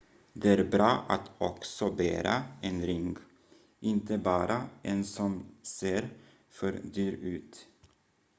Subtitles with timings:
[0.33, 3.17] det är bra att också bära en ring
[3.79, 6.09] inte bara en som ser
[6.49, 7.67] för dyr ut